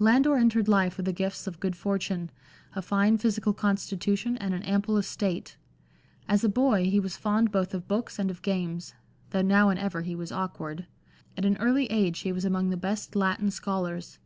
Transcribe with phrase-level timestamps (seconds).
[0.00, 2.32] Landor entered life with the gifts of good fortune,
[2.74, 5.56] a fine physical constitution and an ample estate.
[6.26, 8.94] As a boy, he was fond both of books and of games
[9.30, 10.88] (though now and ever he was awkward);
[11.36, 14.18] at an early age he was among the best Latin scholars.